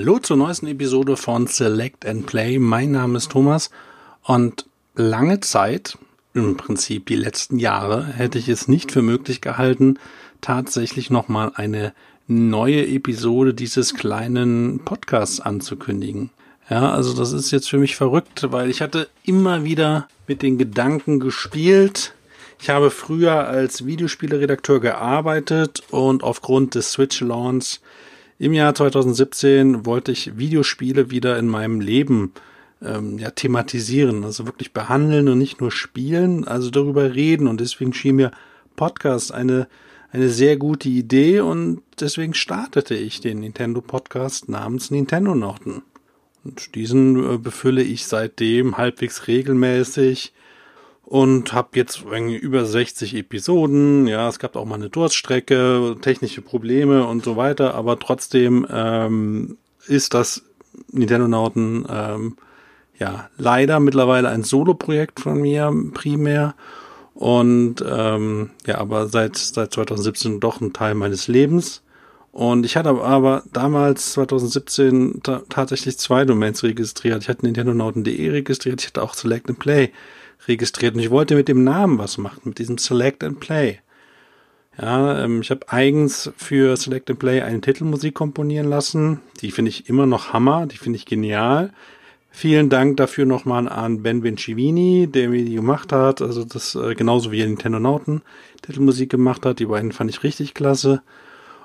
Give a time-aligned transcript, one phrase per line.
[0.00, 2.58] Hallo zur neuesten Episode von Select and Play.
[2.58, 3.68] Mein Name ist Thomas
[4.22, 4.64] und
[4.94, 5.98] lange Zeit,
[6.32, 9.98] im Prinzip die letzten Jahre, hätte ich es nicht für möglich gehalten,
[10.40, 11.92] tatsächlich nochmal eine
[12.26, 16.30] neue Episode dieses kleinen Podcasts anzukündigen.
[16.70, 20.56] Ja, also das ist jetzt für mich verrückt, weil ich hatte immer wieder mit den
[20.56, 22.14] Gedanken gespielt.
[22.58, 27.80] Ich habe früher als Videospieleredakteur gearbeitet und aufgrund des Switch Launch
[28.40, 32.32] im Jahr 2017 wollte ich Videospiele wieder in meinem Leben
[32.82, 37.46] ähm, ja, thematisieren, also wirklich behandeln und nicht nur spielen, also darüber reden.
[37.46, 38.30] Und deswegen schien mir
[38.76, 39.68] Podcast eine,
[40.10, 45.82] eine sehr gute Idee und deswegen startete ich den Nintendo Podcast namens Nintendo Norton.
[46.42, 50.32] Und diesen äh, befülle ich seitdem halbwegs regelmäßig
[51.10, 54.06] und habe jetzt über 60 Episoden.
[54.06, 59.56] Ja, es gab auch mal eine Durststrecke, technische Probleme und so weiter, aber trotzdem ähm,
[59.88, 60.44] ist das
[60.92, 62.36] Nintendo Nauten ähm,
[62.96, 66.54] ja leider mittlerweile ein Solo-Projekt von mir primär
[67.14, 71.82] und ähm, ja, aber seit seit 2017 doch ein Teil meines Lebens.
[72.30, 77.24] Und ich hatte aber damals 2017 tatsächlich zwei Domains registriert.
[77.24, 79.90] Ich hatte Nintendo registriert, ich hatte auch Select and Play
[80.48, 83.78] und ich wollte mit dem Namen was machen, mit diesem Select and Play.
[84.80, 89.20] Ja, ähm, ich habe eigens für Select and Play eine Titelmusik komponieren lassen.
[89.40, 91.72] Die finde ich immer noch Hammer, die finde ich genial.
[92.32, 96.22] Vielen Dank dafür nochmal an Ben Vincivini, der mir die gemacht hat.
[96.22, 98.22] Also das äh, genauso wie Nintendo Nauten
[98.62, 99.58] Titelmusik gemacht hat.
[99.58, 101.02] Die beiden fand ich richtig klasse.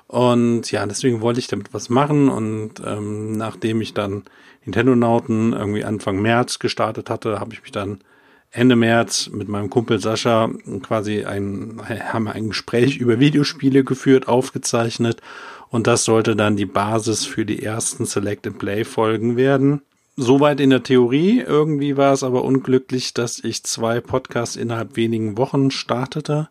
[0.08, 2.28] Und ja, deswegen wollte ich damit was machen.
[2.28, 4.24] Und ähm, nachdem ich dann
[4.64, 8.00] Nintendo Nauten irgendwie Anfang März gestartet hatte, habe ich mich dann
[8.50, 10.50] Ende März mit meinem Kumpel Sascha
[10.82, 15.20] quasi ein, haben ein Gespräch über Videospiele geführt, aufgezeichnet
[15.68, 19.82] und das sollte dann die Basis für die ersten Select and Play Folgen werden.
[20.16, 21.40] Soweit in der Theorie.
[21.40, 26.48] Irgendwie war es aber unglücklich, dass ich zwei Podcasts innerhalb wenigen Wochen startete.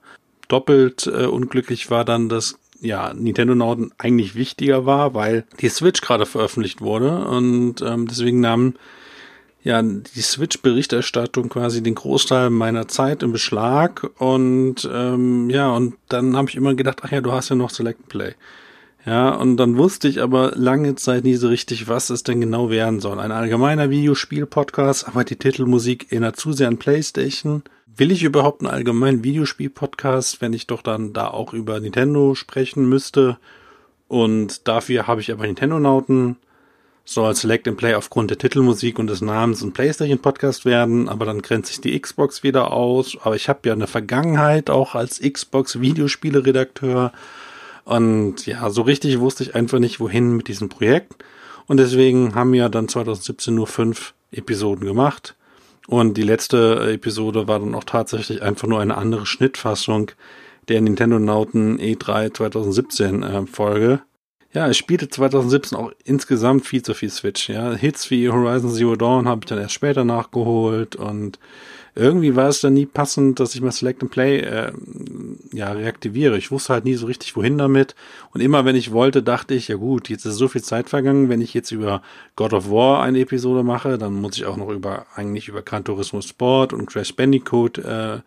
[0.47, 6.01] Doppelt äh, unglücklich war dann, dass ja Nintendo Norden eigentlich wichtiger war, weil die Switch
[6.01, 8.75] gerade veröffentlicht wurde und ähm, deswegen nahmen
[9.65, 16.37] ja die Switch-Berichterstattung quasi den Großteil meiner Zeit im Beschlag und ähm, ja und dann
[16.37, 18.35] habe ich immer gedacht, ach ja, du hast ja noch Select Play.
[19.05, 22.71] Ja, und dann wusste ich aber lange Zeit nie so richtig, was es denn genau
[22.71, 23.19] werden soll.
[23.19, 27.61] Ein allgemeiner Videospiel-Podcast, aber die Titelmusik erinnert zu sehr an PlayStation.
[27.97, 32.89] Will ich überhaupt einen allgemeinen Videospiel-Podcast, wenn ich doch dann da auch über Nintendo sprechen
[32.89, 33.37] müsste?
[34.07, 36.37] Und dafür habe ich aber Nintendo-Nauten
[37.05, 41.25] soll Select and Play aufgrund der Titelmusik und des Namens ein PlayStation Podcast werden, aber
[41.25, 43.15] dann grenzt sich die Xbox wieder aus.
[43.21, 47.13] Aber ich habe ja eine Vergangenheit auch als Xbox Videospiele-Redakteur
[47.85, 51.23] und ja, so richtig wusste ich einfach nicht, wohin mit diesem Projekt.
[51.67, 55.35] Und deswegen haben wir dann 2017 nur fünf Episoden gemacht.
[55.87, 60.11] Und die letzte Episode war dann auch tatsächlich einfach nur eine andere Schnittfassung
[60.67, 64.01] der Nintendo Nauten E3 2017 äh, Folge.
[64.55, 67.49] Ja, ich spielte 2017 auch insgesamt viel zu viel Switch.
[67.49, 71.39] Ja, Hits wie Horizon Zero Dawn habe ich dann erst später nachgeholt und
[71.93, 74.71] irgendwie war es dann nie passend, dass ich mal Select and Play äh,
[75.51, 76.37] ja reaktiviere.
[76.37, 77.95] Ich wusste halt nie so richtig, wohin damit.
[78.33, 81.27] Und immer wenn ich wollte, dachte ich, ja gut, jetzt ist so viel Zeit vergangen.
[81.27, 82.01] Wenn ich jetzt über
[82.37, 85.83] God of War eine Episode mache, dann muss ich auch noch über eigentlich über Gran
[85.83, 88.19] Turismo Sport und Crash Bandicoot äh,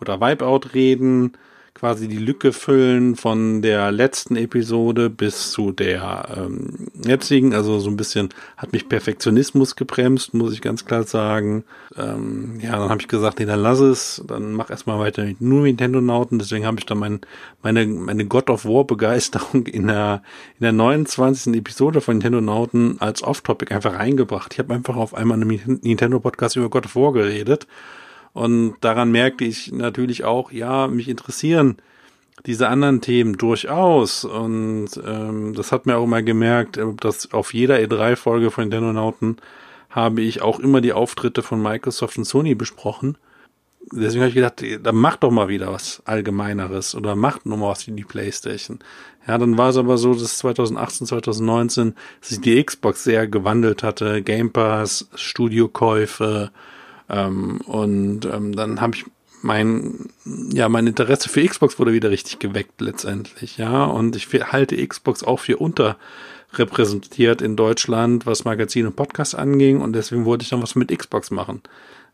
[0.00, 1.36] oder Wipeout reden
[1.78, 7.54] quasi die Lücke füllen von der letzten Episode bis zu der ähm, jetzigen.
[7.54, 11.64] Also so ein bisschen hat mich Perfektionismus gebremst, muss ich ganz klar sagen.
[11.96, 15.40] Ähm, ja, dann habe ich gesagt, nee, dann lass es, dann mach erstmal weiter mit
[15.40, 16.40] nur Nintendo-Nauten.
[16.40, 17.20] Deswegen habe ich dann mein,
[17.62, 20.22] meine, meine God of War-Begeisterung in der,
[20.58, 21.54] in der 29.
[21.54, 24.52] Episode von Nintendo-Nauten als Off-Topic einfach reingebracht.
[24.54, 27.68] Ich habe einfach auf einmal in einem Nintendo-Podcast über God of War geredet.
[28.32, 31.78] Und daran merkte ich natürlich auch, ja, mich interessieren
[32.46, 34.24] diese anderen Themen durchaus.
[34.24, 39.36] Und ähm, das hat mir auch immer gemerkt, äh, dass auf jeder E3-Folge von Denonauten
[39.90, 43.16] habe ich auch immer die Auftritte von Microsoft und Sony besprochen.
[43.90, 47.70] Deswegen habe ich gedacht, dann mach doch mal wieder was Allgemeineres oder macht nur mal
[47.70, 48.80] was wie die Playstation.
[49.26, 54.20] Ja, dann war es aber so, dass 2018, 2019 sich die Xbox sehr gewandelt hatte.
[54.22, 56.50] Game Pass, Studiokäufe,
[57.08, 59.04] ähm, und ähm, dann habe ich
[59.42, 60.10] mein,
[60.52, 63.84] ja, mein Interesse für Xbox wurde wieder richtig geweckt letztendlich, ja.
[63.84, 69.80] Und ich halte Xbox auch für unterrepräsentiert in Deutschland, was Magazin und Podcast anging.
[69.80, 71.62] Und deswegen wollte ich dann was mit Xbox machen.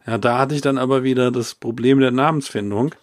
[0.06, 2.94] Ja, da hatte ich dann aber wieder das Problem der Namensfindung.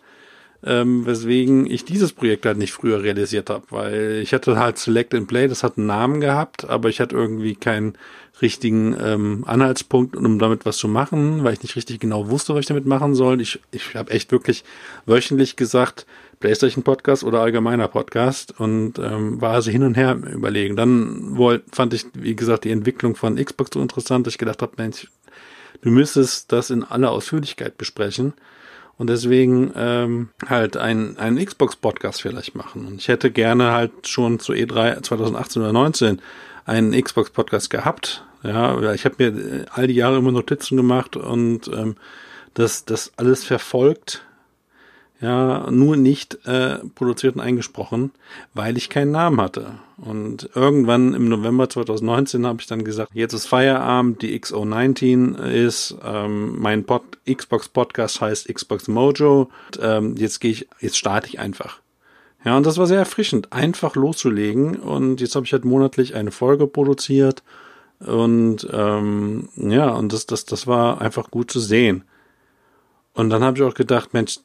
[0.63, 5.13] Ähm, weswegen ich dieses Projekt halt nicht früher realisiert habe, weil ich hatte halt Select
[5.13, 7.95] and Play, das hat einen Namen gehabt, aber ich hatte irgendwie keinen
[8.41, 12.61] richtigen ähm, Anhaltspunkt, um damit was zu machen, weil ich nicht richtig genau wusste, was
[12.61, 13.41] ich damit machen soll.
[13.41, 14.63] Ich, ich habe echt wirklich
[15.05, 16.05] wöchentlich gesagt,
[16.39, 20.75] PlayStation Podcast oder allgemeiner Podcast und ähm, war also hin und her überlegen.
[20.75, 24.61] Dann wollt, fand ich, wie gesagt, die Entwicklung von Xbox so interessant, dass ich gedacht
[24.63, 25.07] habe, Mensch,
[25.83, 28.33] du müsstest das in aller Ausführlichkeit besprechen
[29.01, 32.85] und deswegen ähm, halt einen, einen Xbox-Podcast vielleicht machen.
[32.85, 36.21] Und ich hätte gerne halt schon zu E3 2018 oder 19
[36.67, 38.23] einen Xbox-Podcast gehabt.
[38.43, 41.95] Ja, ich habe mir all die Jahre immer Notizen gemacht und ähm,
[42.53, 44.23] das, das alles verfolgt
[45.21, 48.11] ja, nur nicht äh, produziert und eingesprochen,
[48.55, 49.75] weil ich keinen Namen hatte.
[49.97, 55.95] Und irgendwann im November 2019 habe ich dann gesagt, jetzt ist Feierabend, die XO19 ist,
[56.03, 59.51] ähm, mein Pod Xbox Podcast heißt Xbox Mojo.
[59.67, 61.81] Und, ähm, jetzt gehe ich, jetzt starte ich einfach.
[62.43, 64.77] Ja, und das war sehr erfrischend, einfach loszulegen.
[64.77, 67.43] Und jetzt habe ich halt monatlich eine Folge produziert.
[67.99, 72.05] Und ähm, ja, und das, das, das war einfach gut zu sehen.
[73.13, 74.39] Und dann habe ich auch gedacht, Mensch,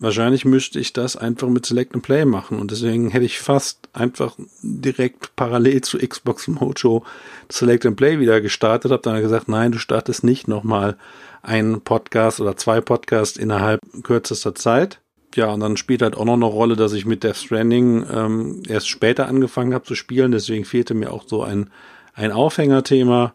[0.00, 3.88] Wahrscheinlich müsste ich das einfach mit Select and Play machen und deswegen hätte ich fast
[3.92, 7.04] einfach direkt parallel zu Xbox Mojo
[7.50, 10.96] Select and Play wieder gestartet, habe dann gesagt, nein, du startest nicht nochmal
[11.42, 15.00] einen Podcast oder zwei Podcasts innerhalb kürzester Zeit.
[15.34, 18.62] Ja, und dann spielt halt auch noch eine Rolle, dass ich mit Death Stranding ähm,
[18.68, 21.70] erst später angefangen habe zu spielen, deswegen fehlte mir auch so ein,
[22.14, 23.34] ein Aufhängerthema.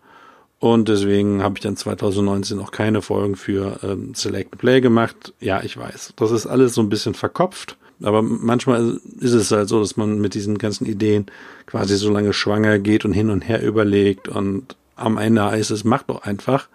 [0.63, 5.33] Und deswegen habe ich dann 2019 auch keine Folgen für ähm, Select Play gemacht.
[5.41, 7.75] Ja, ich weiß, das ist alles so ein bisschen verkopft.
[8.01, 11.25] Aber manchmal ist es halt so, dass man mit diesen ganzen Ideen
[11.65, 15.83] quasi so lange schwanger geht und hin und her überlegt und am Ende heißt es,
[15.83, 16.69] mach doch einfach.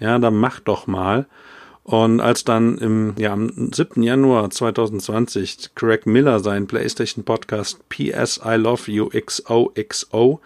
[0.00, 1.26] Ja, dann mach doch mal.
[1.82, 4.02] Und als dann im, ja, am 7.
[4.02, 10.40] Januar 2020 Craig Miller seinen PlayStation Podcast PS I Love You XOXO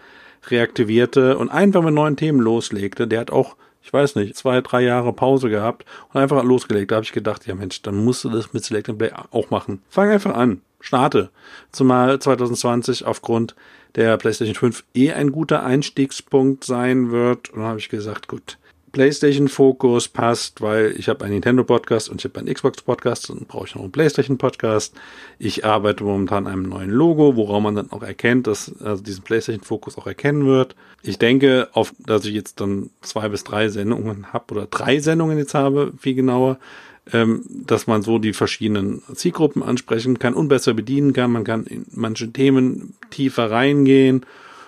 [0.49, 3.07] reaktivierte und einfach mit neuen Themen loslegte.
[3.07, 6.91] Der hat auch, ich weiß nicht, zwei, drei Jahre Pause gehabt und einfach losgelegt.
[6.91, 9.49] Da habe ich gedacht, ja Mensch, dann musst du das mit Select and Play auch
[9.49, 9.81] machen.
[9.89, 10.61] Fang einfach an.
[10.79, 11.29] Starte.
[11.71, 13.55] Zumal 2020 aufgrund
[13.95, 17.49] der PlayStation 5 eh ein guter Einstiegspunkt sein wird.
[17.49, 18.57] Und dann habe ich gesagt, gut,
[18.91, 23.75] PlayStation-Fokus passt, weil ich habe einen Nintendo-Podcast und ich habe einen Xbox-Podcast und brauche ich
[23.75, 24.95] noch einen PlayStation-Podcast.
[25.39, 29.23] Ich arbeite momentan an einem neuen Logo, woran man dann auch erkennt, dass also diesen
[29.23, 30.75] PlayStation-Fokus auch erkennen wird.
[31.03, 35.37] Ich denke, auf, dass ich jetzt dann zwei bis drei Sendungen habe oder drei Sendungen
[35.37, 36.59] jetzt habe, viel genauer,
[37.13, 41.31] ähm, dass man so die verschiedenen Zielgruppen ansprechen kann und besser bedienen kann.
[41.31, 44.25] Man kann in manche Themen tiefer reingehen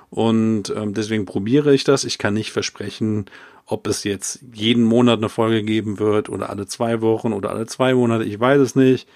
[0.10, 2.04] und ähm, deswegen probiere ich das.
[2.04, 3.26] Ich kann nicht versprechen,
[3.66, 7.66] ob es jetzt jeden Monat eine Folge geben wird oder alle zwei Wochen oder alle
[7.66, 9.08] zwei Monate, ich weiß es nicht.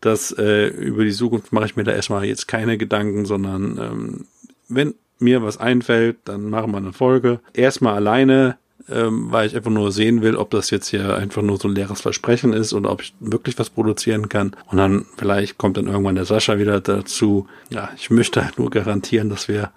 [0.00, 4.26] Das äh, über die Zukunft mache ich mir da erstmal jetzt keine Gedanken, sondern ähm,
[4.68, 7.40] wenn mir was einfällt, dann machen wir eine Folge.
[7.54, 8.58] Erstmal alleine,
[8.88, 11.74] ähm, weil ich einfach nur sehen will, ob das jetzt hier einfach nur so ein
[11.74, 14.54] leeres Versprechen ist oder ob ich wirklich was produzieren kann.
[14.70, 17.46] Und dann vielleicht kommt dann irgendwann der Sascha wieder dazu.
[17.70, 19.70] Ja, ich möchte halt nur garantieren, dass wir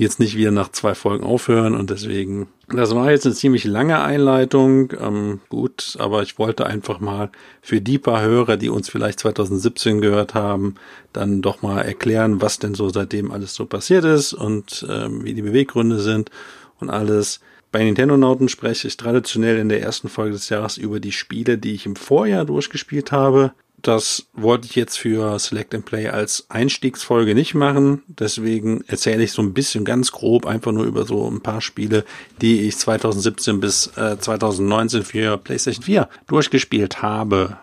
[0.00, 4.00] jetzt nicht wieder nach zwei Folgen aufhören und deswegen, das war jetzt eine ziemlich lange
[4.00, 7.30] Einleitung, ähm, gut, aber ich wollte einfach mal
[7.60, 10.76] für die paar Hörer, die uns vielleicht 2017 gehört haben,
[11.12, 15.34] dann doch mal erklären, was denn so seitdem alles so passiert ist und ähm, wie
[15.34, 16.30] die Beweggründe sind
[16.78, 17.40] und alles.
[17.70, 21.58] Bei Nintendo Nauten spreche ich traditionell in der ersten Folge des Jahres über die Spiele,
[21.58, 23.52] die ich im Vorjahr durchgespielt habe.
[23.82, 28.02] Das wollte ich jetzt für Select and Play als Einstiegsfolge nicht machen.
[28.08, 32.04] Deswegen erzähle ich so ein bisschen ganz grob einfach nur über so ein paar Spiele,
[32.40, 37.58] die ich 2017 bis äh, 2019 für PlayStation 4 durchgespielt habe.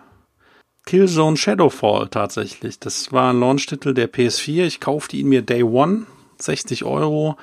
[0.86, 2.80] Killzone Shadowfall tatsächlich.
[2.80, 4.64] Das war ein Launch-Titel der PS4.
[4.64, 6.06] Ich kaufte ihn mir Day One,
[6.40, 7.38] 60 Euro.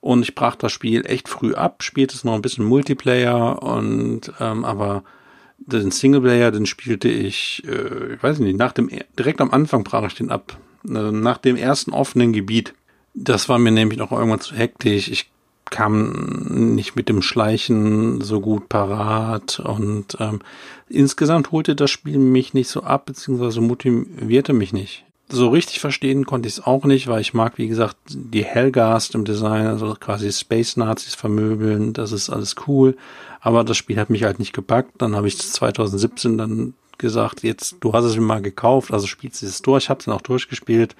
[0.00, 4.32] Und ich brach das Spiel echt früh ab, spielte es noch ein bisschen Multiplayer und
[4.40, 5.04] ähm, aber
[5.60, 10.06] den Singleplayer, den spielte ich, äh, ich weiß nicht, nach dem, direkt am Anfang brach
[10.06, 10.58] ich den ab.
[10.88, 12.74] Also nach dem ersten offenen Gebiet.
[13.14, 15.08] Das war mir nämlich noch irgendwann zu hektisch.
[15.08, 15.30] Ich
[15.66, 20.40] kam nicht mit dem Schleichen so gut parat und ähm,
[20.88, 26.26] insgesamt holte das Spiel mich nicht so ab, beziehungsweise motivierte mich nicht so richtig verstehen
[26.26, 29.96] konnte ich es auch nicht, weil ich mag, wie gesagt, die Hellgast im Design, also
[29.98, 32.96] quasi Space Nazis vermöbeln, das ist alles cool.
[33.40, 34.92] Aber das Spiel hat mich halt nicht gepackt.
[34.98, 39.42] Dann habe ich 2017 dann gesagt, jetzt, du hast es mir mal gekauft, also spielst
[39.42, 40.94] du es durch, habe es dann auch durchgespielt.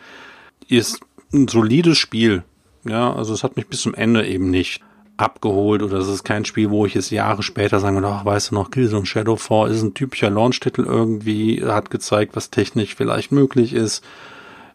[0.69, 1.01] Ist
[1.33, 2.43] ein solides Spiel.
[2.85, 4.83] Ja, also es hat mich bis zum Ende eben nicht
[5.21, 8.51] abgeholt oder es ist kein Spiel, wo ich es Jahre später sagen würde, ach, weißt
[8.51, 13.33] du noch, Killzone Shadow 4 ist ein typischer Launch-Titel irgendwie, hat gezeigt, was technisch vielleicht
[13.33, 14.05] möglich ist.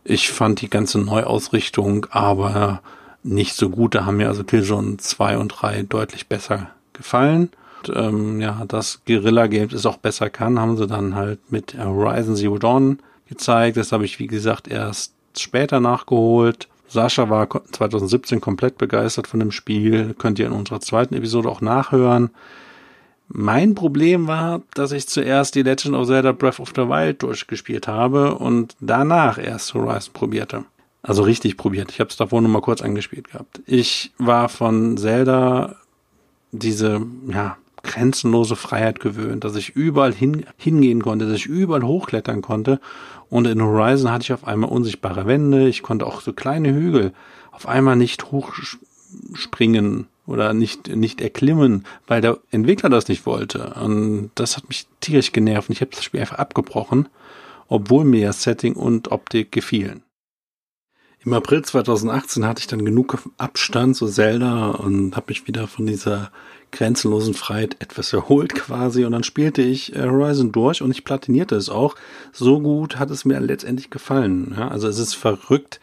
[0.03, 2.81] Ich fand die ganze Neuausrichtung aber
[3.23, 3.95] nicht so gut.
[3.95, 7.49] Da haben mir also Killzone 2 und 3 deutlich besser gefallen.
[7.87, 11.75] Und, ähm, ja, dass Guerilla Games es auch besser kann, haben sie dann halt mit
[11.77, 13.77] Horizon Zero Dawn gezeigt.
[13.77, 16.67] Das habe ich, wie gesagt, erst später nachgeholt.
[16.87, 20.13] Sascha war 2017 komplett begeistert von dem Spiel.
[20.17, 22.29] Könnt ihr in unserer zweiten Episode auch nachhören.
[23.27, 27.87] Mein Problem war, dass ich zuerst die Legend of Zelda Breath of the Wild durchgespielt
[27.87, 30.65] habe und danach erst Horizon probierte.
[31.01, 31.91] Also richtig probiert.
[31.91, 33.61] Ich habe es davor nur mal kurz angespielt gehabt.
[33.65, 35.75] Ich war von Zelda
[36.51, 42.41] diese, ja, grenzenlose Freiheit gewöhnt, dass ich überall hin, hingehen konnte, dass ich überall hochklettern
[42.41, 42.79] konnte.
[43.29, 45.67] Und in Horizon hatte ich auf einmal unsichtbare Wände.
[45.67, 47.13] Ich konnte auch so kleine Hügel
[47.51, 53.75] auf einmal nicht hochspringen oder nicht, nicht erklimmen, weil der Entwickler das nicht wollte.
[53.81, 55.69] Und das hat mich tierisch genervt.
[55.69, 57.07] Und ich habe das Spiel einfach abgebrochen,
[57.67, 60.03] obwohl mir Setting und Optik gefielen.
[61.25, 65.87] Im April 2018 hatte ich dann genug Abstand zu Zelda und habe mich wieder von
[65.87, 66.31] dieser
[66.75, 71.55] grenzenlosen Freiheit etwas erholt quasi und dann spielte ich äh, Horizon durch und ich platinierte
[71.55, 71.95] es auch.
[72.31, 74.53] So gut hat es mir letztendlich gefallen.
[74.57, 75.79] Ja, also es ist verrückt,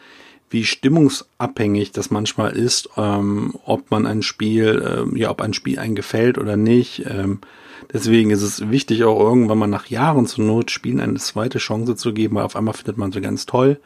[0.50, 5.78] wie stimmungsabhängig das manchmal ist, ähm, ob man ein Spiel, ähm, ja, ob ein Spiel
[5.78, 7.06] einen gefällt oder nicht.
[7.06, 7.40] Ähm,
[7.90, 11.96] deswegen ist es wichtig, auch irgendwann mal nach Jahren zur Not Spielen eine zweite Chance
[11.96, 13.80] zu geben, weil auf einmal findet man sie ganz toll.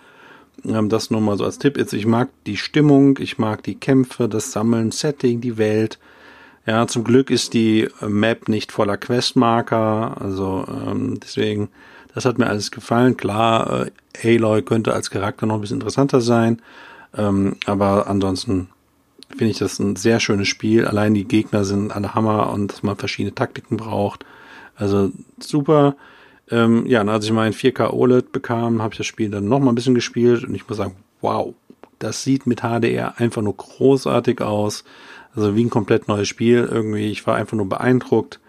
[0.65, 3.77] Ähm, das nur mal so als Tipp ist, ich mag die Stimmung, ich mag die
[3.77, 6.01] Kämpfe, das Sammeln, Setting, die Welt.
[6.67, 11.69] Ja, zum Glück ist die Map nicht voller Questmarker, also ähm, deswegen,
[12.13, 13.17] das hat mir alles gefallen.
[13.17, 13.87] Klar,
[14.23, 16.61] äh, Aloy könnte als Charakter noch ein bisschen interessanter sein,
[17.17, 18.69] ähm, aber ansonsten
[19.31, 20.87] finde ich das ein sehr schönes Spiel.
[20.87, 24.25] Allein die Gegner sind alle Hammer und dass man verschiedene Taktiken braucht.
[24.75, 25.97] Also super.
[26.51, 29.59] Ähm, ja, und als ich mein 4K OLED bekam, habe ich das Spiel dann noch
[29.59, 31.55] mal ein bisschen gespielt und ich muss sagen, wow,
[31.99, 34.85] das sieht mit HDR einfach nur großartig aus.
[35.37, 37.11] Also wie ein komplett neues Spiel irgendwie.
[37.11, 38.41] Ich war einfach nur beeindruckt.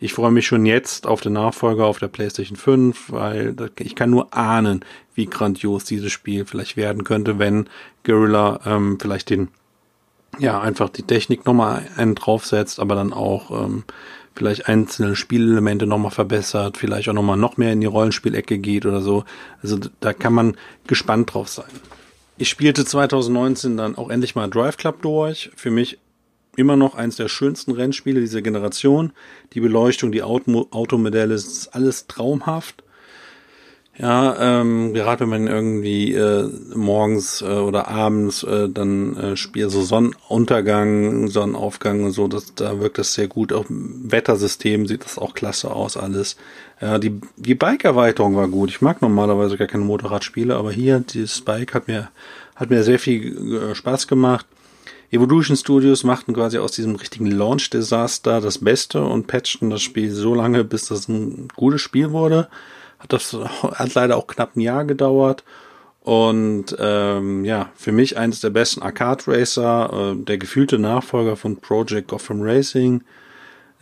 [0.00, 4.10] Ich freue mich schon jetzt auf den Nachfolger auf der PlayStation 5, weil ich kann
[4.10, 4.84] nur ahnen,
[5.14, 7.68] wie grandios dieses Spiel vielleicht werden könnte, wenn
[8.02, 9.48] Guerrilla ähm, vielleicht den,
[10.40, 13.84] ja, einfach die Technik nochmal einen draufsetzt, aber dann auch ähm,
[14.34, 19.02] vielleicht einzelne Spielelemente nochmal verbessert, vielleicht auch nochmal noch mehr in die Rollenspielecke geht oder
[19.02, 19.24] so.
[19.62, 20.56] Also da kann man
[20.88, 21.70] gespannt drauf sein.
[22.38, 25.52] Ich spielte 2019 dann auch endlich mal Drive Club durch.
[25.54, 25.98] Für mich
[26.56, 29.12] immer noch eins der schönsten Rennspiele dieser Generation.
[29.54, 32.82] Die Beleuchtung, die Auto Automodelle, ist alles traumhaft.
[33.98, 39.70] Ja, ähm, gerade wenn man irgendwie äh, morgens äh, oder abends äh, dann äh, spielt,
[39.70, 43.52] so Sonnenuntergang, Sonnenaufgang und so, das, da wirkt das sehr gut.
[43.52, 46.36] Auch Wettersystem sieht das auch klasse aus alles.
[46.80, 48.70] Ja, die, die Bike-Erweiterung war gut.
[48.70, 52.08] Ich mag normalerweise gar keine Motorradspiele, aber hier, dieses Bike hat mir,
[52.56, 54.46] hat mir sehr viel äh, Spaß gemacht.
[55.12, 60.34] Evolution Studios machten quasi aus diesem richtigen Launch-Desaster das Beste und patchten das Spiel so
[60.34, 62.48] lange, bis das ein gutes Spiel wurde.
[62.98, 65.44] Hat das hat leider auch knapp ein Jahr gedauert.
[66.00, 71.58] Und ähm, ja, für mich eines der besten Arcade Racer, äh, der gefühlte Nachfolger von
[71.58, 73.04] Project Gotham Racing.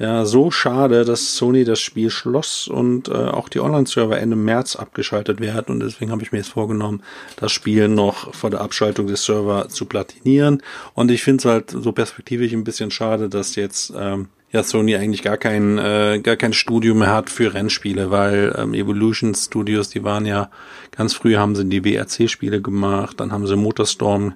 [0.01, 4.75] Ja, so schade, dass Sony das Spiel schloss und äh, auch die Online-Server Ende März
[4.75, 5.75] abgeschaltet werden.
[5.75, 7.03] Und deswegen habe ich mir jetzt vorgenommen,
[7.37, 10.63] das Spiel noch vor der Abschaltung des Server zu platinieren.
[10.95, 14.97] Und ich finde es halt so perspektivisch ein bisschen schade, dass jetzt ähm, ja Sony
[14.97, 19.91] eigentlich gar kein äh, gar kein Studio mehr hat für Rennspiele, weil ähm, Evolution Studios,
[19.91, 20.51] die waren ja
[20.93, 24.33] ganz früh haben sie die WRC-Spiele gemacht, dann haben sie Motorstorm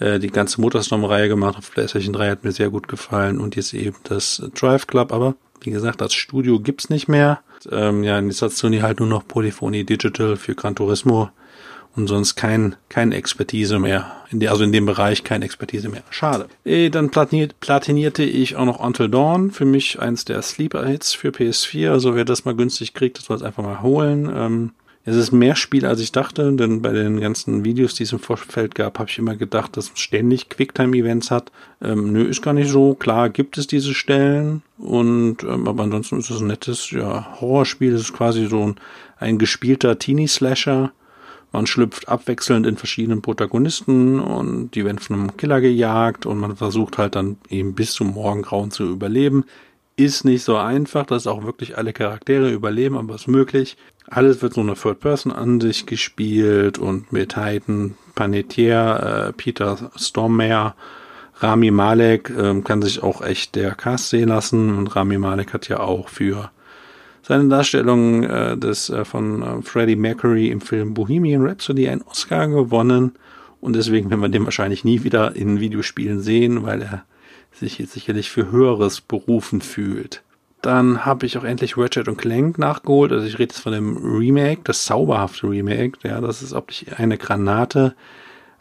[0.00, 3.74] äh, die ganze Motorstorm-Reihe gemacht auf PlayStation 3 hat mir sehr gut gefallen und jetzt
[3.74, 7.40] eben das Drive Club, aber wie gesagt, das Studio gibt's nicht mehr.
[7.70, 11.30] Ähm, ja, jetzt hat Sony halt nur noch Polyphony Digital für Gran Turismo
[11.96, 14.12] und sonst kein, keine Expertise mehr.
[14.30, 16.02] In der, also in dem Bereich keine Expertise mehr.
[16.10, 16.46] Schade.
[16.64, 19.50] E, dann platiniert, platinierte ich auch noch Until Dawn.
[19.50, 21.90] Für mich eins der Sleeper-Hits für PS4.
[21.90, 24.30] Also wer das mal günstig kriegt, das soll es einfach mal holen.
[24.34, 24.70] Ähm,
[25.04, 28.18] es ist mehr Spiel, als ich dachte, denn bei den ganzen Videos, die es im
[28.18, 31.50] Vorfeld gab, habe ich immer gedacht, dass es ständig Quicktime-Events hat.
[31.82, 32.94] Ähm, nö, ist gar nicht so.
[32.94, 37.94] Klar gibt es diese Stellen, und ähm, aber ansonsten ist es ein nettes ja, Horrorspiel.
[37.94, 38.76] Es ist quasi so ein,
[39.18, 40.92] ein gespielter Teenie-Slasher
[41.52, 46.56] man schlüpft abwechselnd in verschiedenen Protagonisten und die werden von einem Killer gejagt und man
[46.56, 49.44] versucht halt dann eben bis zum Morgengrauen zu überleben.
[50.00, 53.76] Ist nicht so einfach, dass auch wirklich alle Charaktere überleben, aber ist möglich.
[54.08, 59.90] Alles wird so eine Third Person an sich gespielt und mit Hayden Panettiere, äh, Peter
[59.96, 60.72] Stormare,
[61.34, 65.68] Rami Malek ähm, kann sich auch echt der Cast sehen lassen und Rami Malek hat
[65.68, 66.50] ja auch für
[67.20, 72.48] seine Darstellung äh, des äh, von äh, Freddie Mercury im Film Bohemian Rhapsody einen Oscar
[72.48, 73.12] gewonnen
[73.60, 77.04] und deswegen werden wir den wahrscheinlich nie wieder in Videospielen sehen, weil er
[77.52, 80.22] sich jetzt sicherlich für höheres berufen fühlt.
[80.62, 83.12] Dann habe ich auch endlich Ratchet und Clank nachgeholt.
[83.12, 85.98] Also ich rede jetzt von dem Remake, das zauberhafte Remake.
[86.02, 87.94] Ja, das ist optisch eine Granate.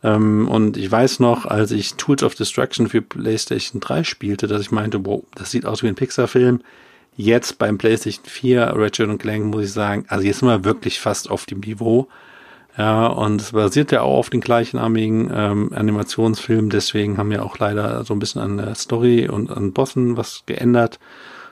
[0.01, 4.61] Ähm, und ich weiß noch, als ich Tools of Destruction für PlayStation 3 spielte, dass
[4.61, 6.61] ich meinte, wow, das sieht aus wie ein Pixar-Film.
[7.17, 11.01] Jetzt beim PlayStation 4 Ratchet und Clank muss ich sagen, also jetzt sind wir wirklich
[11.01, 12.07] fast auf dem Niveau.
[12.79, 17.57] Ja, und es basiert ja auch auf den gleichnamigen ähm, Animationsfilm, deswegen haben wir auch
[17.59, 20.97] leider so ein bisschen an der Story und an Bossen was geändert.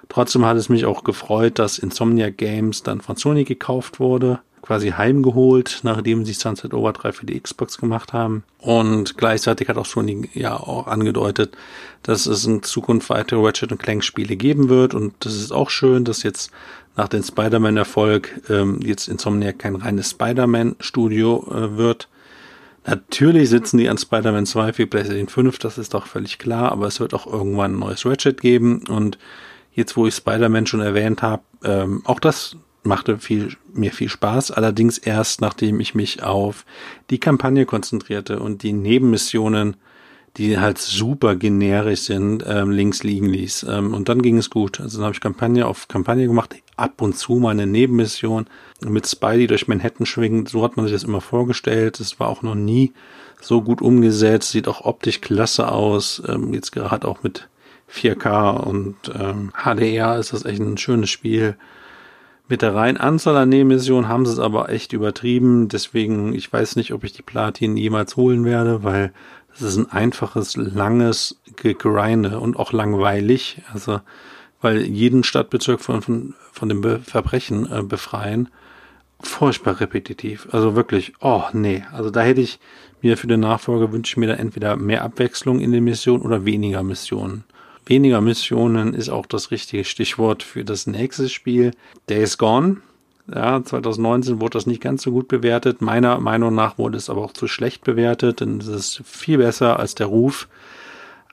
[0.07, 4.91] Trotzdem hat es mich auch gefreut, dass Insomnia Games dann von Sony gekauft wurde, quasi
[4.91, 8.45] heimgeholt, nachdem sie Sunset Overdrive für die Xbox gemacht haben.
[8.59, 11.57] Und gleichzeitig hat auch Sony ja auch angedeutet,
[12.03, 14.93] dass es in Zukunft weitere Ratchet Clank Spiele geben wird.
[14.93, 16.51] Und das ist auch schön, dass jetzt
[16.97, 22.09] nach dem Spider-Man-Erfolg ähm, jetzt Insomnia kein reines Spider-Man-Studio äh, wird.
[22.85, 26.87] Natürlich sitzen die an Spider-Man 2 für PlayStation 5, das ist doch völlig klar, aber
[26.87, 29.17] es wird auch irgendwann ein neues Ratchet geben und
[29.73, 34.51] jetzt wo ich Spider-Man schon erwähnt habe, ähm, auch das machte viel, mir viel Spaß,
[34.51, 36.65] allerdings erst nachdem ich mich auf
[37.09, 39.75] die Kampagne konzentrierte und die Nebenmissionen,
[40.35, 43.65] die halt super generisch sind, ähm, links liegen ließ.
[43.69, 44.79] Ähm, und dann ging es gut.
[44.79, 48.45] Also dann habe ich Kampagne auf Kampagne gemacht, ab und zu mal eine Nebenmission
[48.85, 50.45] mit Spidey durch Manhattan schwingen.
[50.45, 51.99] So hat man sich das immer vorgestellt.
[51.99, 52.93] Das war auch noch nie
[53.41, 56.21] so gut umgesetzt, sieht auch optisch klasse aus.
[56.27, 57.47] Ähm, jetzt gerade auch mit
[57.91, 61.55] 4K und ähm, HDR ist das echt ein schönes Spiel.
[62.49, 65.67] Mit der reinen Anzahl an Nebenmissionen haben sie es aber echt übertrieben.
[65.67, 69.11] Deswegen, ich weiß nicht, ob ich die Platin jemals holen werde, weil
[69.59, 73.61] das ist ein einfaches, langes Gegrinde und auch langweilig.
[73.73, 74.01] Also,
[74.61, 78.49] weil jeden Stadtbezirk von, von, von dem Be Verbrechen äh, befreien.
[79.19, 80.47] Furchtbar repetitiv.
[80.51, 81.83] Also wirklich, oh nee.
[81.91, 82.59] Also da hätte ich
[83.01, 86.45] mir für den Nachfolger wünsche ich mir da entweder mehr Abwechslung in den Missionen oder
[86.45, 87.43] weniger Missionen.
[87.85, 91.71] Weniger Missionen ist auch das richtige Stichwort für das nächste Spiel.
[92.09, 92.77] Days Gone.
[93.33, 95.81] Ja, 2019 wurde das nicht ganz so gut bewertet.
[95.81, 99.79] Meiner Meinung nach wurde es aber auch zu schlecht bewertet, denn es ist viel besser
[99.79, 100.47] als der Ruf.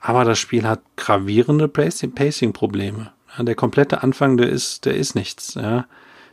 [0.01, 3.11] Aber das Spiel hat gravierende Pacing-Probleme.
[3.37, 5.55] Ja, der komplette Anfang, der ist, der ist nichts.
[5.55, 5.87] Ja.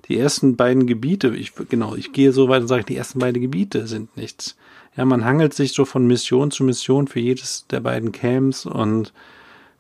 [0.09, 3.41] Die ersten beiden Gebiete, ich, genau, ich gehe so weit und sage, die ersten beiden
[3.41, 4.57] Gebiete sind nichts.
[4.97, 9.13] Ja, man hangelt sich so von Mission zu Mission für jedes der beiden Camps und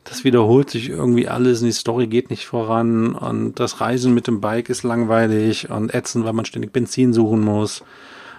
[0.05, 4.27] das wiederholt sich irgendwie alles und die Story geht nicht voran und das Reisen mit
[4.27, 7.85] dem Bike ist langweilig und ätzend, weil man ständig Benzin suchen muss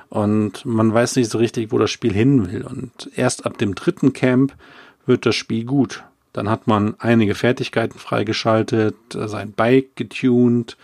[0.09, 3.75] und man weiß nicht so richtig, wo das Spiel hin will und erst ab dem
[3.75, 4.53] dritten Camp
[5.05, 6.03] wird das Spiel gut.
[6.33, 10.77] Dann hat man einige Fertigkeiten freigeschaltet, sein Bike getuned,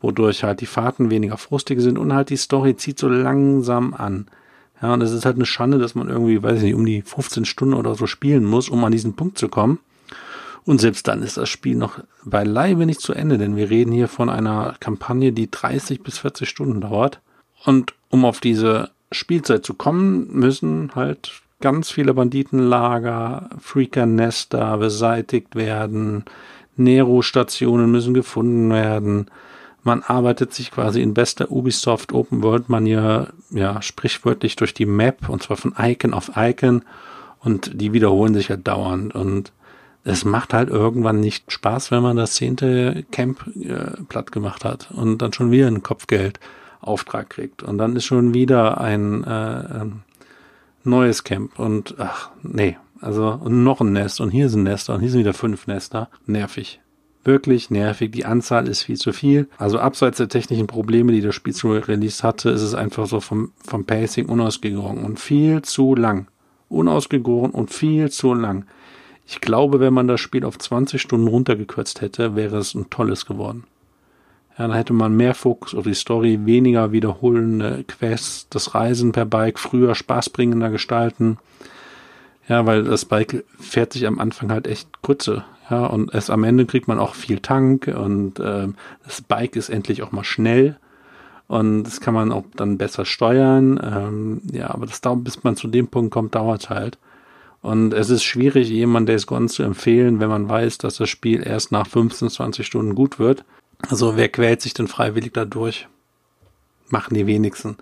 [0.00, 4.26] wodurch halt die Fahrten weniger frustig sind und halt die Story zieht so langsam an.
[4.80, 7.02] Ja, und es ist halt eine Schande, dass man irgendwie, weiß ich nicht, um die
[7.02, 9.78] 15 Stunden oder so spielen muss, um an diesen Punkt zu kommen.
[10.64, 14.08] Und selbst dann ist das Spiel noch beileibe nicht zu Ende, denn wir reden hier
[14.08, 17.20] von einer Kampagne, die 30 bis 40 Stunden dauert.
[17.64, 26.24] Und um auf diese Spielzeit zu kommen, müssen halt ganz viele Banditenlager, Freaker-Nester beseitigt werden,
[26.76, 29.26] Nero-Stationen müssen gefunden werden.
[29.82, 35.28] Man arbeitet sich quasi in bester Ubisoft Open World Manier, ja, sprichwörtlich durch die Map,
[35.28, 36.82] und zwar von Icon auf Icon,
[37.40, 39.14] und die wiederholen sich ja dauernd.
[39.14, 39.52] Und
[40.04, 44.90] es macht halt irgendwann nicht Spaß, wenn man das zehnte Camp äh, platt gemacht hat
[44.92, 50.02] und dann schon wieder einen Kopfgeldauftrag kriegt und dann ist schon wieder ein äh, ähm,
[50.84, 55.00] neues Camp und ach nee, also und noch ein Nest und hier sind Nester und
[55.00, 56.80] hier sind wieder fünf Nester, nervig.
[57.24, 58.10] Wirklich nervig.
[58.10, 59.48] Die Anzahl ist viel zu viel.
[59.56, 63.20] Also abseits der technischen Probleme, die das Spiel zu Release hatte, ist es einfach so
[63.20, 66.26] vom, vom Pacing unausgegoren und viel zu lang.
[66.68, 68.66] Unausgegoren und viel zu lang.
[69.26, 73.26] Ich glaube, wenn man das Spiel auf 20 Stunden runtergekürzt hätte, wäre es ein tolles
[73.26, 73.64] geworden.
[74.58, 79.24] Ja, dann hätte man mehr Fokus auf die Story, weniger wiederholende Quests, das Reisen per
[79.24, 81.38] Bike früher spaßbringender gestalten.
[82.48, 85.44] Ja, weil das Bike fährt sich am Anfang halt echt kurze.
[85.70, 88.68] Ja, und erst am Ende kriegt man auch viel Tank und äh,
[89.04, 90.76] das Bike ist endlich auch mal schnell.
[91.46, 93.80] Und das kann man auch dann besser steuern.
[93.82, 96.98] Ähm, ja, aber das dauert, bis man zu dem Punkt kommt, dauert halt.
[97.62, 101.46] Und es ist schwierig, jemand Days Gone zu empfehlen, wenn man weiß, dass das Spiel
[101.46, 103.44] erst nach 15, 20 Stunden gut wird.
[103.88, 105.88] Also wer quält sich denn freiwillig dadurch?
[106.88, 107.76] Machen die wenigsten.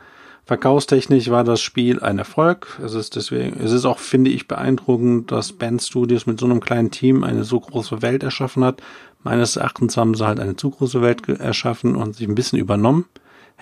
[0.44, 2.78] Verkaufstechnisch war das Spiel ein Erfolg.
[2.84, 6.60] Es ist deswegen, es ist auch, finde ich, beeindruckend, dass Band Studios mit so einem
[6.60, 8.82] kleinen Team eine so große Welt erschaffen hat.
[9.22, 13.06] Meines Erachtens haben sie halt eine zu große Welt erschaffen und sich ein bisschen übernommen.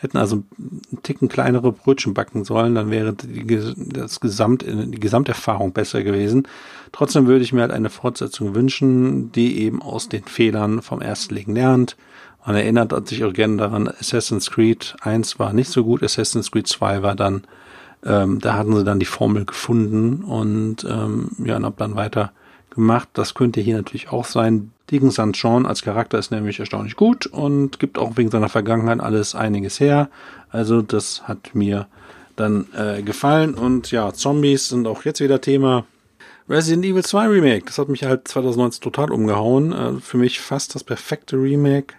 [0.01, 5.73] Hätten also einen Ticken kleinere Brötchen backen sollen, dann wäre die, das Gesamt, die Gesamterfahrung
[5.73, 6.47] besser gewesen.
[6.93, 11.55] Trotzdem würde ich mir halt eine Fortsetzung wünschen, die eben aus den Fehlern vom Erstlegen
[11.55, 11.97] lernt
[12.49, 16.67] man erinnert sich auch gerne daran, Assassin's Creed 1 war nicht so gut, Assassin's Creed
[16.67, 17.43] 2 war dann,
[18.03, 22.33] ähm, da hatten sie dann die Formel gefunden und ähm, ja, und hab dann weiter
[22.71, 23.11] gemacht.
[23.13, 24.73] Das könnte hier natürlich auch sein.
[24.91, 25.31] Deacon St.
[25.35, 29.81] John als Charakter ist nämlich erstaunlich gut und gibt auch wegen seiner Vergangenheit alles einiges
[29.81, 30.09] her.
[30.51, 31.87] Also das hat mir
[32.37, 35.85] dann äh, gefallen und ja, Zombies sind auch jetzt wieder Thema.
[36.49, 39.73] Resident Evil 2 Remake, das hat mich halt 2019 total umgehauen.
[39.73, 41.95] Äh, für mich fast das perfekte Remake.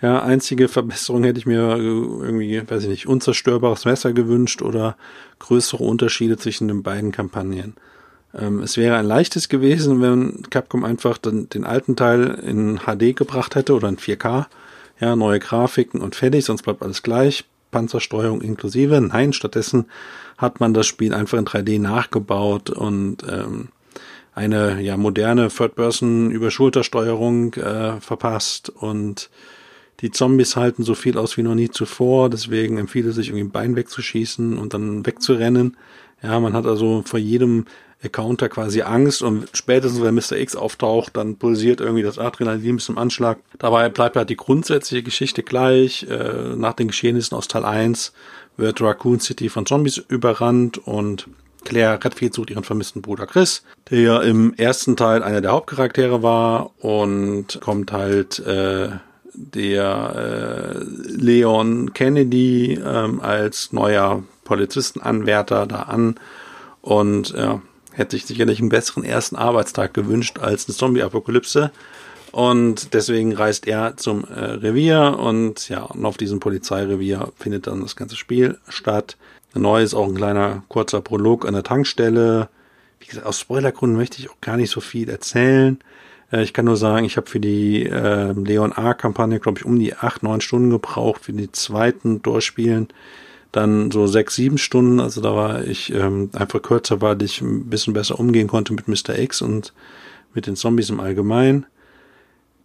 [0.00, 4.96] Ja, einzige Verbesserung hätte ich mir äh, irgendwie, weiß ich nicht, unzerstörbares Messer gewünscht oder
[5.40, 7.74] größere Unterschiede zwischen den beiden Kampagnen.
[8.38, 13.16] Ähm, es wäre ein leichtes gewesen, wenn Capcom einfach den, den alten Teil in HD
[13.16, 14.46] gebracht hätte oder in 4K.
[15.00, 17.44] Ja, neue Grafiken und fertig, sonst bleibt alles gleich.
[17.70, 19.00] Panzersteuerung inklusive.
[19.00, 19.86] Nein, stattdessen
[20.36, 23.68] hat man das Spiel einfach in 3D nachgebaut und ähm,
[24.34, 29.30] eine ja moderne Third-Person-Überschultersteuerung äh, verpasst und
[30.00, 33.46] die Zombies halten so viel aus wie noch nie zuvor, deswegen empfiehlt es sich irgendwie
[33.46, 35.76] ein Bein wegzuschießen und dann wegzurennen.
[36.22, 37.64] Ja, man hat also vor jedem
[38.00, 40.38] Encounter quasi Angst und spätestens wenn Mr.
[40.38, 43.38] X auftaucht, dann pulsiert irgendwie das Adrenalin bis zum Anschlag.
[43.58, 46.06] Dabei bleibt halt die grundsätzliche Geschichte gleich.
[46.08, 48.12] Äh, nach den Geschehnissen aus Teil 1
[48.56, 51.28] wird Raccoon City von Zombies überrannt und
[51.64, 56.22] Claire Redfield sucht ihren vermissten Bruder Chris, der ja im ersten Teil einer der Hauptcharaktere
[56.22, 58.90] war und kommt halt äh,
[59.34, 66.14] der äh, Leon Kennedy ähm, als neuer Polizistenanwärter da an
[66.80, 67.60] und ja,
[67.98, 71.70] hätte sich sicherlich einen besseren ersten Arbeitstag gewünscht als eine Zombie-Apokalypse.
[72.30, 77.80] Und deswegen reist er zum äh, Revier und ja, und auf diesem Polizeirevier findet dann
[77.80, 79.16] das ganze Spiel statt.
[79.54, 82.48] Neu ist auch ein kleiner kurzer Prolog an der Tankstelle.
[83.00, 85.78] Wie gesagt, aus Spoilergründen möchte ich auch gar nicht so viel erzählen.
[86.30, 89.78] Äh, ich kann nur sagen, ich habe für die äh, Leon A-Kampagne, glaube ich, um
[89.78, 91.24] die acht, neun Stunden gebraucht.
[91.24, 92.88] Für die zweiten Durchspielen
[93.52, 95.00] dann so sechs, sieben Stunden.
[95.00, 98.88] Also da war ich ähm, einfach kürzer, weil ich ein bisschen besser umgehen konnte mit
[98.88, 99.18] Mr.
[99.18, 99.72] X und
[100.34, 101.66] mit den Zombies im Allgemeinen.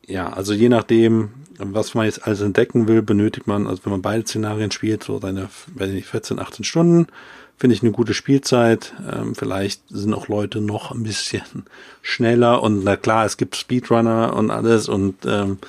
[0.05, 4.01] Ja, also je nachdem, was man jetzt alles entdecken will, benötigt man, also wenn man
[4.01, 7.07] beide Szenarien spielt, so seine, weiß ich nicht, 14, 18 Stunden.
[7.55, 8.93] Finde ich eine gute Spielzeit.
[9.09, 11.43] Ähm, vielleicht sind auch Leute noch ein bisschen
[12.01, 15.59] schneller und na klar, es gibt Speedrunner und alles und ähm,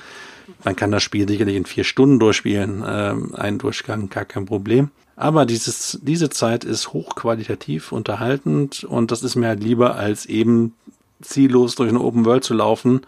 [0.65, 2.83] man kann das Spiel sicherlich in vier Stunden durchspielen.
[2.85, 4.89] Ähm, ein Durchgang, gar kein Problem.
[5.15, 10.73] Aber dieses, diese Zeit ist hochqualitativ unterhaltend und das ist mir halt lieber als eben
[11.21, 13.01] ziellos durch eine Open World zu laufen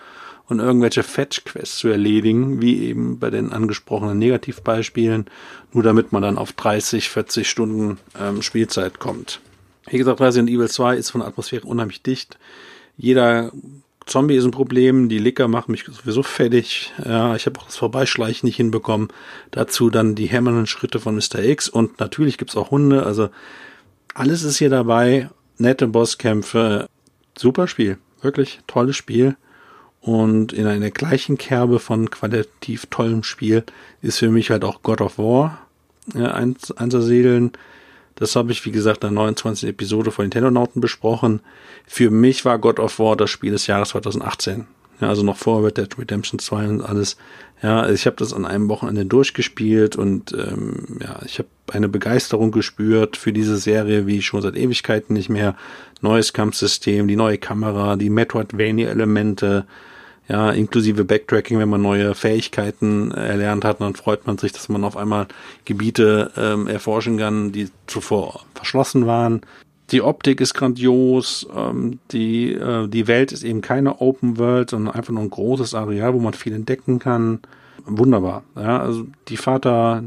[0.47, 5.25] und irgendwelche Fetch-Quests zu erledigen, wie eben bei den angesprochenen Negativbeispielen,
[5.73, 9.41] nur damit man dann auf 30, 40 Stunden ähm, Spielzeit kommt.
[9.89, 12.37] Wie gesagt, Resident Evil 2 ist von der Atmosphäre unheimlich dicht.
[12.97, 13.51] Jeder
[14.07, 16.93] Zombie ist ein Problem, die Licker machen mich sowieso fertig.
[17.03, 19.09] Ja, ich habe auch das Vorbeischleichen nicht hinbekommen.
[19.51, 21.39] Dazu dann die hämmernden Schritte von Mr.
[21.43, 23.05] X und natürlich gibt's auch Hunde.
[23.05, 23.29] Also
[24.13, 25.29] alles ist hier dabei.
[25.57, 26.87] Nette Bosskämpfe.
[27.37, 27.97] Super Spiel.
[28.21, 29.35] Wirklich tolles Spiel.
[30.01, 33.63] Und in einer gleichen Kerbe von qualitativ tollem Spiel
[34.01, 35.67] ist für mich halt auch God of War
[36.15, 37.51] ja, einzusiedeln.
[38.17, 39.69] Das habe ich, wie gesagt, in der 29.
[39.69, 41.41] Episode von Nintendo Nauten besprochen.
[41.85, 44.67] Für mich war God of War das Spiel des Jahres 2018.
[44.99, 47.17] Ja, also noch vor Red Dead Redemption 2 und alles.
[47.61, 52.51] Ja, ich habe das an einem Wochenende durchgespielt und ähm, ja, ich habe eine Begeisterung
[52.51, 55.55] gespürt für diese Serie, wie schon seit Ewigkeiten nicht mehr.
[56.01, 59.65] Neues Kampfsystem, die neue Kamera, die Metroidvania-Elemente,
[60.27, 64.83] ja, inklusive Backtracking, wenn man neue Fähigkeiten erlernt hat, dann freut man sich, dass man
[64.83, 65.27] auf einmal
[65.65, 69.41] Gebiete ähm, erforschen kann, die zuvor verschlossen waren.
[69.91, 74.93] Die Optik ist grandios, ähm, die, äh, die Welt ist eben keine Open World, sondern
[74.93, 77.39] einfach nur ein großes Areal, wo man viel entdecken kann.
[77.85, 78.43] Wunderbar.
[78.55, 80.03] Ja, also die Vater,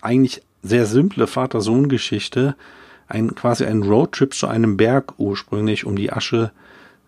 [0.00, 2.56] eigentlich sehr simple Vater-Sohn-Geschichte,
[3.06, 6.52] ein, quasi ein Roadtrip zu einem Berg ursprünglich, um die Asche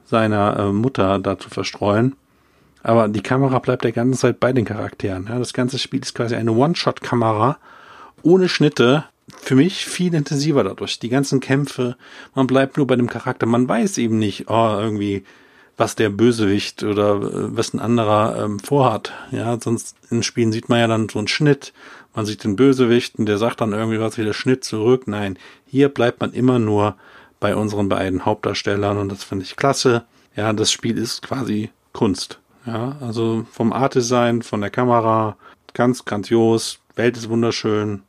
[0.09, 2.17] seiner äh, Mutter da zu verstreuen.
[2.83, 5.27] Aber die Kamera bleibt der ganze Zeit bei den Charakteren.
[5.29, 7.59] Ja, das ganze Spiel ist quasi eine One-Shot-Kamera
[8.23, 9.05] ohne Schnitte.
[9.37, 10.99] Für mich viel intensiver dadurch.
[10.99, 11.97] Die ganzen Kämpfe,
[12.35, 13.47] man bleibt nur bei dem Charakter.
[13.47, 15.25] Man weiß eben nicht, oh, irgendwie,
[15.77, 19.13] was der Bösewicht oder äh, was ein anderer ähm, vorhat.
[19.31, 21.73] Ja, sonst in Spielen sieht man ja dann so einen Schnitt,
[22.15, 25.07] man sieht den Bösewichten, der sagt dann irgendwie was wieder Schnitt zurück.
[25.07, 26.97] Nein, hier bleibt man immer nur
[27.41, 30.05] bei unseren beiden Hauptdarstellern und das finde ich klasse.
[30.37, 32.39] Ja, das Spiel ist quasi Kunst.
[32.67, 35.37] Ja, also vom Artdesign, von der Kamera,
[35.75, 38.03] ganz grandios, Welt ist wunderschön.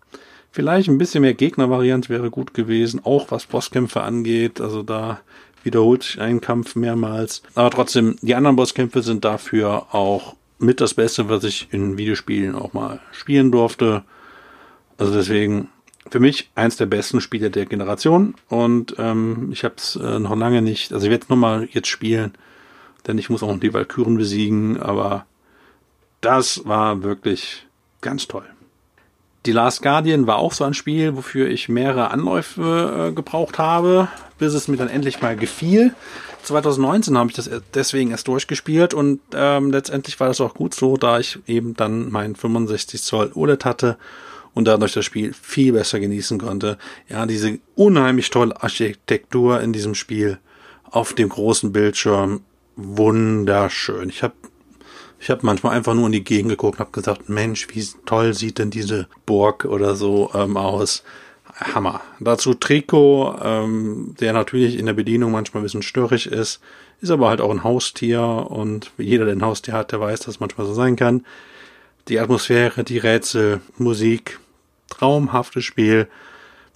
[0.52, 4.60] Vielleicht ein bisschen mehr Gegnervariant wäre gut gewesen, auch was Bosskämpfe angeht.
[4.60, 5.22] Also da
[5.64, 7.44] wiederholt sich ein Kampf mehrmals.
[7.56, 12.56] Aber trotzdem, die anderen Bosskämpfe sind dafür auch mit das Beste, was ich in Videospielen
[12.56, 14.04] auch mal spielen durfte.
[14.98, 15.70] Also deswegen
[16.10, 20.36] für mich eins der besten Spiele der Generation und ähm, ich habe es äh, noch
[20.36, 22.34] lange nicht, also ich werde es nochmal jetzt spielen,
[23.08, 25.26] denn ich muss auch noch die Valkyren besiegen, aber
[26.22, 27.66] das war wirklich
[28.02, 28.46] ganz toll.
[29.46, 34.10] Die Last Guardian war auch so ein Spiel, wofür ich mehrere Anläufe äh, gebraucht habe,
[34.38, 35.94] bis es mir dann endlich mal gefiel.
[36.44, 40.98] 2019 habe ich das deswegen erst durchgespielt und ähm, letztendlich war das auch gut so,
[40.98, 43.98] da ich eben dann mein 65 Zoll OLED hatte
[44.60, 46.78] und dadurch das Spiel viel besser genießen konnte.
[47.10, 50.38] Ja, diese unheimlich tolle Architektur in diesem Spiel
[50.92, 52.42] auf dem großen Bildschirm,
[52.76, 54.10] wunderschön.
[54.10, 54.34] Ich habe
[55.22, 58.34] ich habe manchmal einfach nur in die Gegend geguckt und habe gesagt, Mensch, wie toll
[58.34, 61.04] sieht denn diese Burg oder so ähm, aus.
[61.56, 62.02] Hammer.
[62.22, 66.62] Dazu Trikot, ähm, der natürlich in der Bedienung manchmal ein bisschen störrig ist,
[67.02, 70.36] ist aber halt auch ein Haustier und jeder, der ein Haustier hat, der weiß, dass
[70.36, 71.26] es manchmal so sein kann.
[72.08, 74.40] Die Atmosphäre, die Rätsel, Musik,
[74.90, 76.08] traumhaftes Spiel.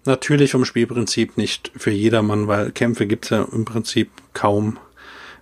[0.06, 4.78] Natürlich vom Spielprinzip nicht für jedermann, weil Kämpfe gibt's ja im Prinzip kaum.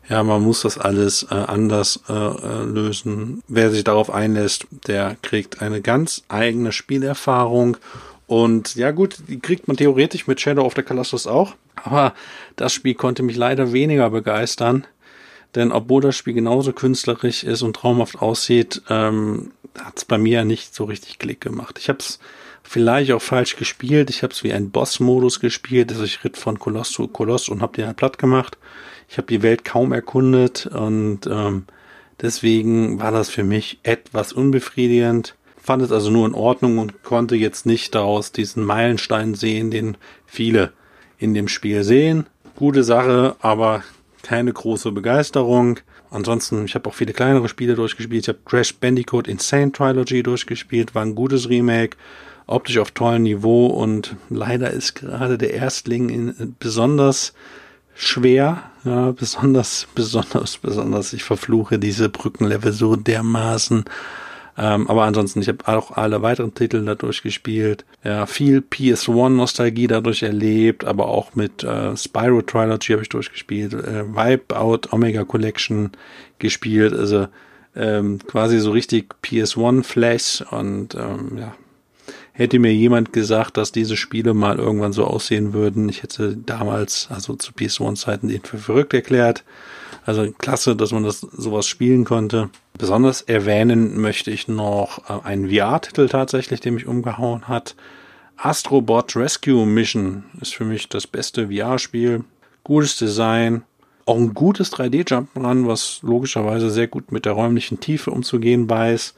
[0.09, 3.43] Ja, man muss das alles äh, anders äh, äh lösen.
[3.47, 7.77] Wer sich darauf einlässt, der kriegt eine ganz eigene Spielerfahrung
[8.31, 11.55] und ja gut, die kriegt man theoretisch mit Shadow of the Colossus auch.
[11.75, 12.13] Aber
[12.55, 14.87] das Spiel konnte mich leider weniger begeistern.
[15.53, 20.45] Denn obwohl das Spiel genauso künstlerisch ist und traumhaft aussieht, ähm, hat es bei mir
[20.45, 21.77] nicht so richtig Klick gemacht.
[21.77, 22.19] Ich habe es
[22.63, 24.09] vielleicht auch falsch gespielt.
[24.09, 25.91] Ich habe es wie ein Boss-Modus gespielt.
[25.91, 28.57] Also ich ritt von Koloss zu Koloss und habe den halt platt gemacht.
[29.09, 31.65] Ich habe die Welt kaum erkundet und ähm,
[32.21, 37.35] deswegen war das für mich etwas unbefriedigend fand es also nur in Ordnung und konnte
[37.35, 39.95] jetzt nicht daraus diesen Meilenstein sehen, den
[40.25, 40.73] viele
[41.19, 42.25] in dem Spiel sehen.
[42.55, 43.83] Gute Sache, aber
[44.23, 45.79] keine große Begeisterung.
[46.09, 48.23] Ansonsten, ich habe auch viele kleinere Spiele durchgespielt.
[48.23, 51.95] Ich habe Crash Bandicoot Insane Trilogy durchgespielt, war ein gutes Remake,
[52.51, 57.33] optisch auf tollem Niveau und leider ist gerade der Erstling in, besonders
[57.95, 61.13] schwer, ja, besonders, besonders, besonders.
[61.13, 63.85] Ich verfluche diese Brückenlevel so dermaßen.
[64.57, 67.85] Ähm, aber ansonsten, ich habe auch alle weiteren Titel dadurch gespielt.
[68.03, 74.05] Ja, viel PS1-Nostalgie dadurch erlebt, aber auch mit äh, Spyro Trilogy habe ich durchgespielt, äh,
[74.13, 75.91] Wipeout Omega Collection
[76.39, 77.27] gespielt, also
[77.75, 81.53] ähm, quasi so richtig PS1-Flash und ähm, ja,
[82.41, 87.07] hätte mir jemand gesagt, dass diese Spiele mal irgendwann so aussehen würden, ich hätte damals,
[87.09, 89.43] also zu PS1-Zeiten, den für verrückt erklärt.
[90.05, 92.49] Also klasse, dass man das sowas spielen konnte.
[92.77, 97.75] Besonders erwähnen möchte ich noch äh, einen VR-Titel tatsächlich, der mich umgehauen hat.
[98.37, 102.23] Astrobot Rescue Mission ist für mich das beste VR-Spiel.
[102.63, 103.63] Gutes Design,
[104.05, 109.13] auch ein gutes 3D-Jump'n'Run, was logischerweise sehr gut mit der räumlichen Tiefe umzugehen weiß.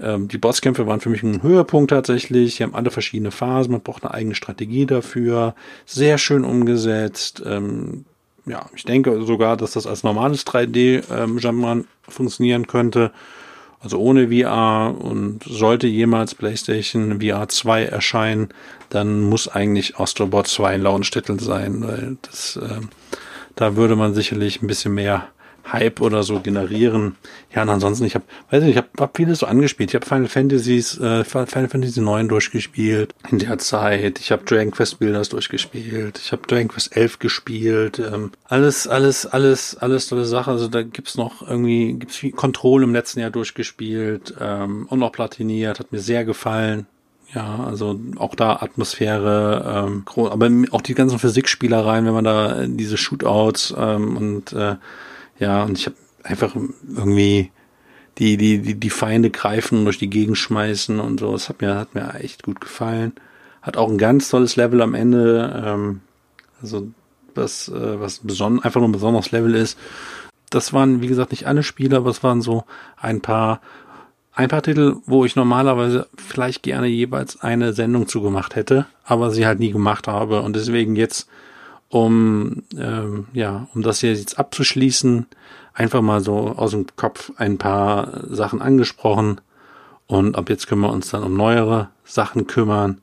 [0.00, 2.56] Ähm, die Bosskämpfe waren für mich ein Höhepunkt tatsächlich.
[2.56, 5.54] Sie haben alle verschiedene Phasen, man braucht eine eigene Strategie dafür.
[5.86, 7.42] Sehr schön umgesetzt.
[7.44, 8.04] Ähm,
[8.46, 13.12] ja, ich denke sogar, dass das als normales 3D-Jump'n'Run ähm, funktionieren könnte.
[13.80, 18.48] Also ohne VR und sollte jemals PlayStation VR 2 erscheinen,
[18.88, 22.80] dann muss eigentlich Astrobot 2 ein Launch-Titel sein, weil das, äh,
[23.54, 25.28] da würde man sicherlich ein bisschen mehr
[25.72, 27.16] Hype oder so generieren.
[27.54, 29.90] Ja, und ansonsten, ich habe, weiß nicht, ich habe hab vieles so angespielt.
[29.90, 34.18] Ich habe Final Fantasies, äh, Final Fantasy 9 durchgespielt in der Zeit.
[34.20, 36.18] Ich habe Dragon Quest Builders durchgespielt.
[36.18, 37.98] Ich habe Dragon Quest 11 gespielt.
[37.98, 40.50] Ähm, alles, alles, alles, alles tolle Sache.
[40.50, 45.12] Also da gibt's noch irgendwie, gibt's viel Control im letzten Jahr durchgespielt ähm, und noch
[45.12, 45.80] platiniert.
[45.80, 46.86] Hat mir sehr gefallen.
[47.34, 52.96] Ja, also auch da Atmosphäre, ähm, aber auch die ganzen Physikspielereien, wenn man da diese
[52.96, 54.76] Shootouts ähm, und äh,
[55.38, 57.50] ja, und ich habe einfach irgendwie
[58.18, 61.32] die, die, die, die Feinde greifen und durch die Gegend schmeißen und so.
[61.32, 63.12] Das hat mir, hat mir echt gut gefallen.
[63.62, 65.62] Hat auch ein ganz tolles Level am Ende.
[65.64, 66.00] Ähm,
[66.60, 66.88] also
[67.34, 69.78] was, äh, was beson einfach nur ein besonderes Level ist.
[70.50, 72.64] Das waren, wie gesagt, nicht alle Spiele, aber es waren so
[72.96, 73.60] ein paar,
[74.32, 79.46] ein paar Titel, wo ich normalerweise vielleicht gerne jeweils eine Sendung zugemacht hätte, aber sie
[79.46, 80.42] halt nie gemacht habe.
[80.42, 81.28] Und deswegen jetzt
[81.90, 85.26] um ähm, ja, um das hier jetzt abzuschließen,
[85.74, 89.40] einfach mal so aus dem Kopf ein paar Sachen angesprochen
[90.06, 93.00] Und ab jetzt können wir uns dann um neuere Sachen kümmern.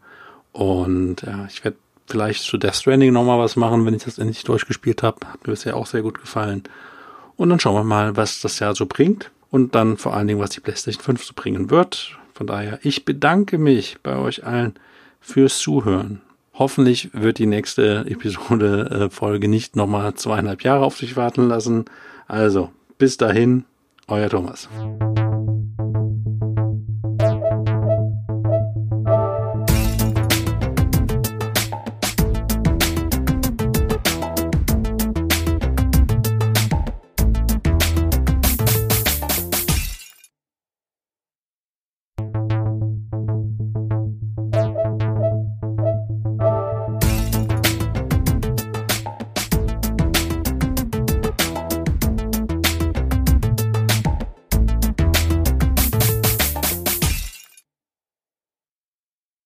[0.52, 4.44] Und ja, ich werde vielleicht zu Death Stranding nochmal was machen, wenn ich das endlich
[4.44, 5.28] durchgespielt habe.
[5.28, 6.64] Hat mir bisher auch sehr gut gefallen.
[7.38, 9.32] Und dann schauen wir mal, was das Jahr so bringt.
[9.52, 12.18] Und dann vor allen Dingen, was die PlayStation 5 so bringen wird.
[12.34, 14.74] Von daher, ich bedanke mich bei euch allen
[15.22, 16.22] fürs Zuhören.
[16.58, 21.86] Hoffentlich wird die nächste Episode äh, Folge nicht nochmal zweieinhalb Jahre auf sich warten lassen.
[22.28, 23.66] Also, bis dahin,
[24.08, 24.70] euer Thomas.